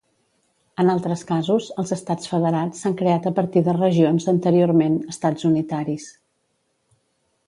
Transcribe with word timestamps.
En 0.83 0.87
altres 0.91 1.23
casos, 1.31 1.65
els 1.83 1.91
estats 1.97 2.31
federats 2.31 2.81
s'han 2.85 2.95
creat 3.01 3.27
a 3.29 3.33
partir 3.41 3.63
de 3.67 3.75
regions 3.77 4.25
anteriorment 4.33 4.97
estats 5.17 5.47
unitaris. 5.51 6.09